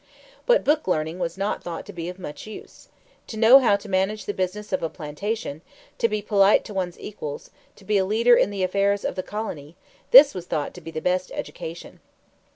[0.47, 2.89] But book learning was not thought to be of much use.
[3.27, 5.61] To know how to manage the business of a plantation,
[5.99, 9.21] to be polite to one's equals, to be a leader in the affairs of the
[9.21, 9.75] colony
[10.09, 11.99] this was thought to be the best education.